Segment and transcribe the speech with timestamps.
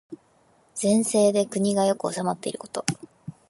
[0.73, 2.83] 善政で国が良く治まっていること。